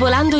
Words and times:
volando 0.00 0.39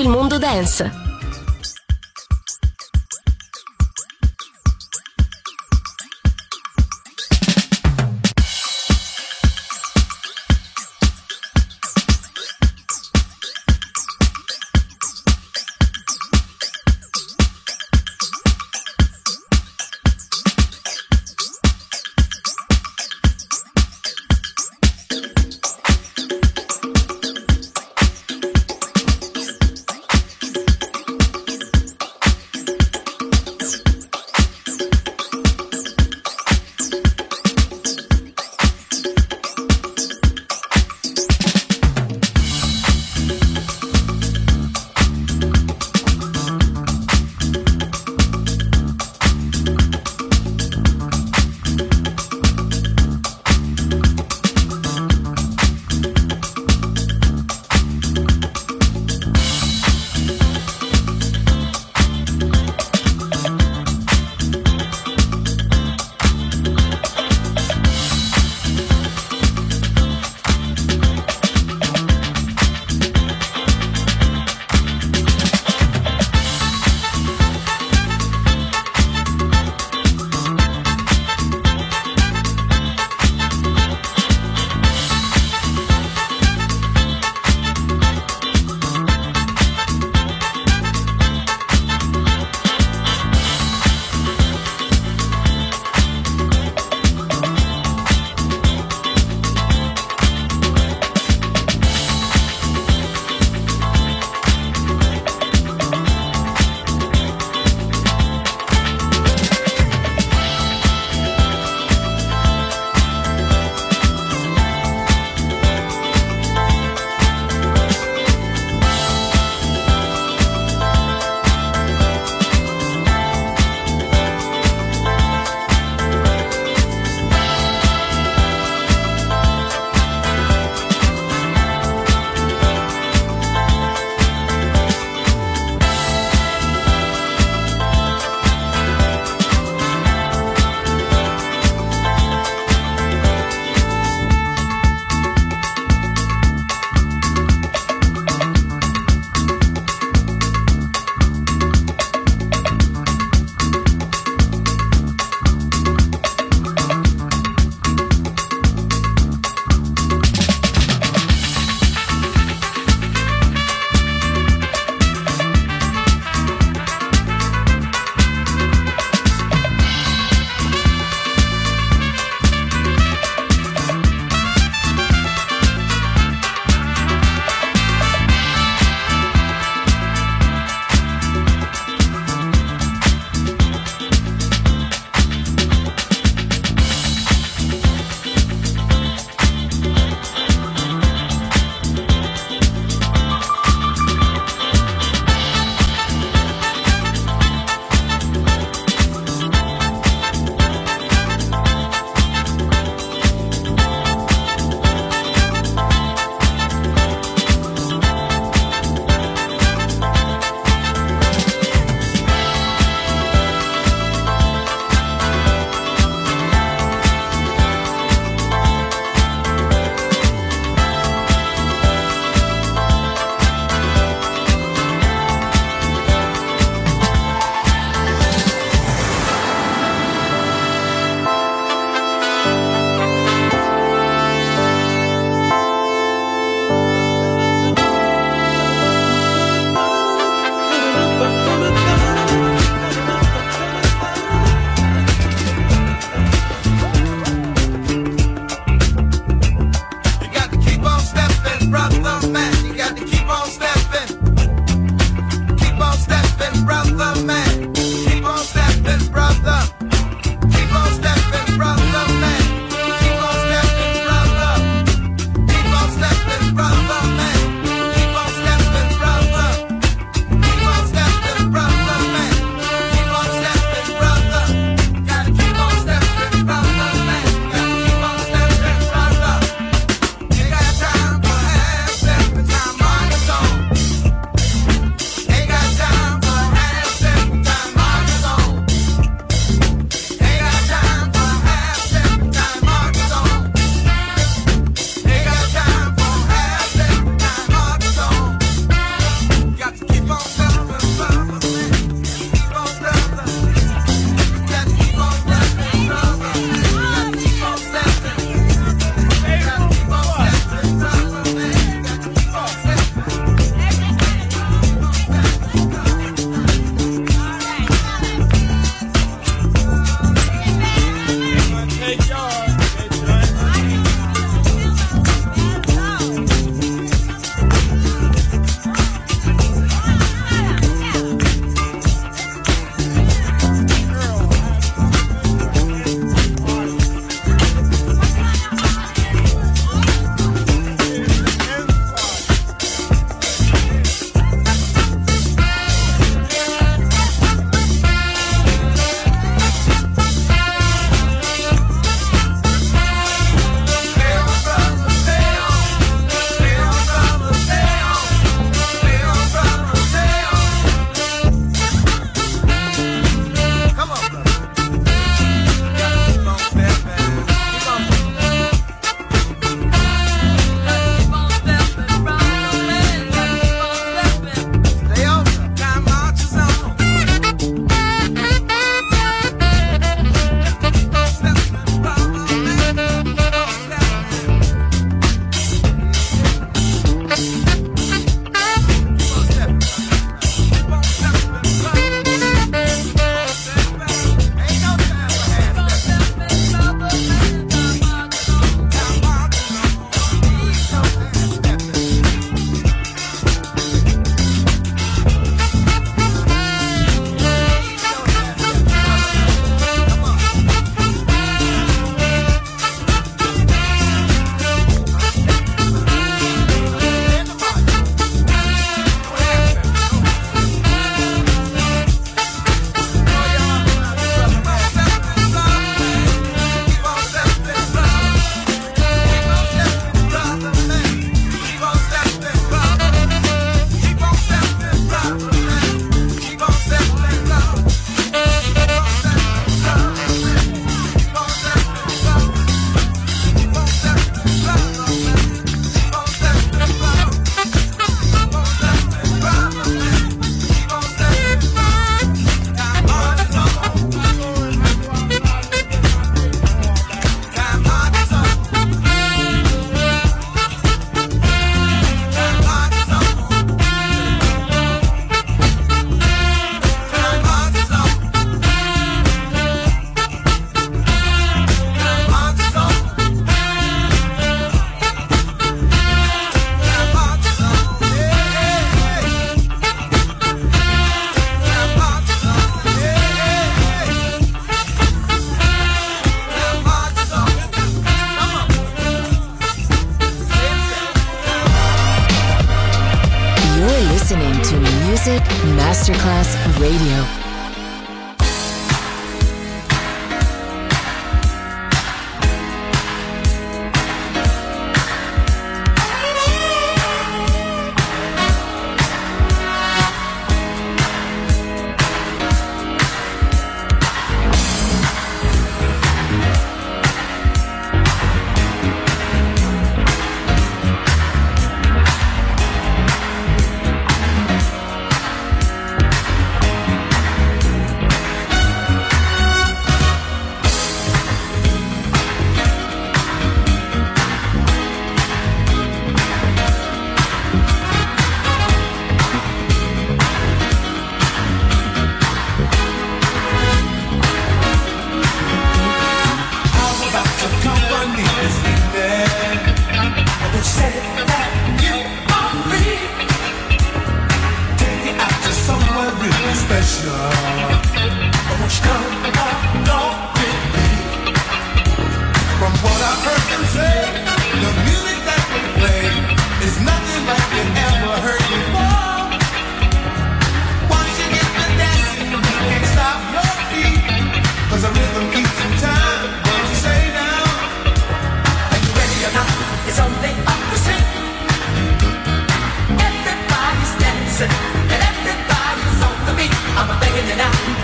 dancing, 584.21 584.37
and 584.69 584.83
everybody's 584.93 585.81
on 585.81 585.97
the 586.07 586.13
beat. 586.19 586.35
I'm 586.59 586.69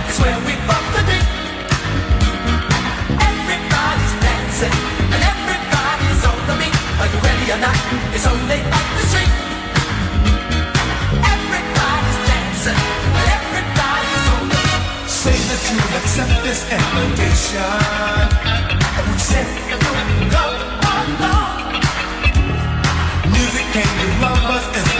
it's 0.08 0.18
where 0.20 0.38
we 0.48 0.54
the 0.96 1.02
beat. 1.08 1.28
Everybody's 3.20 4.14
dancing, 4.24 4.74
and 5.12 5.22
everybody's 5.32 6.22
on 6.24 6.38
the 6.48 6.56
beat. 6.60 6.76
Are 7.00 7.08
you 7.12 7.18
ready 7.20 7.46
or 7.52 7.60
not? 7.60 7.76
It's 8.14 8.26
only 8.26 8.60
up 8.72 8.86
the 8.96 9.04
street. 9.10 9.32
Everybody's 11.34 12.20
dancing, 12.30 12.80
and 13.20 13.28
everybody's 13.36 14.26
on 14.34 14.44
the. 14.48 14.62
Say 15.08 15.36
that 15.36 15.62
you 15.72 15.80
accept 16.00 16.36
this 16.46 16.60
invitation. 16.72 17.60
I 18.96 19.02
would. 19.06 19.65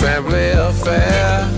Family 0.00 0.50
affair. 0.50 1.57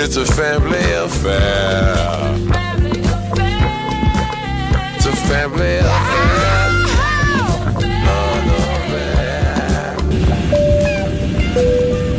It's 0.00 0.16
a 0.16 0.24
family 0.24 0.92
affair. 0.94 2.32
It's 4.94 5.06
a 5.06 5.12
family 5.26 5.78
affair. 5.78 6.86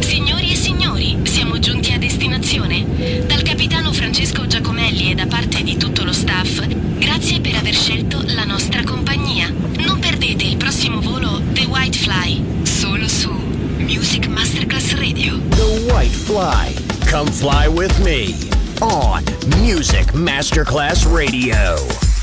Signori 0.02 0.52
e 0.52 0.56
signori, 0.56 1.20
siamo 1.24 1.58
giunti 1.60 1.94
a 1.94 1.98
destinazione. 1.98 2.86
Dal 3.26 3.44
capitano 3.44 3.94
Francesco 3.94 4.46
Giacomelli 4.46 5.12
e 5.12 5.16
da 5.16 5.28
parte 5.28 5.64
di 5.64 5.78
tutto 5.78 6.04
lo 6.04 6.12
staff, 6.12 6.62
grazie 6.98 7.40
per 7.40 7.56
aver 7.56 7.74
scelto 7.74 8.22
la 8.26 8.44
nostra 8.44 8.84
compagnia. 8.84 9.50
Non 9.78 10.00
perdete 10.00 10.44
il 10.44 10.58
prossimo 10.58 11.00
volo 11.00 11.42
The 11.54 11.64
White 11.64 11.98
Fly, 11.98 12.44
solo 12.64 13.08
su 13.08 13.32
Music 13.78 14.28
Masterclass 14.28 14.96
Radio. 14.96 15.40
The 15.56 15.92
White 15.92 16.16
Fly. 16.16 16.79
Come 17.10 17.26
fly 17.26 17.68
with 17.68 18.06
me 18.06 18.36
on 18.84 19.26
Music 19.60 20.14
Masterclass 20.14 21.12
Radio. 21.12 22.09